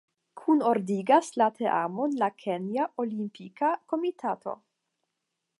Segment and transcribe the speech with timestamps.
[0.39, 4.61] Kunordigas la teamon la Kenja Olimpika Komitato.